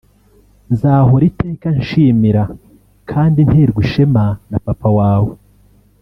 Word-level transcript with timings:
Nzahora 0.73 1.23
iteka 1.31 1.67
nshimira 1.79 2.43
kandi 3.09 3.39
nterwa 3.47 3.79
ishema 3.85 4.25
na 4.49 4.57
Papa 4.65 4.89
wawe 4.97 5.33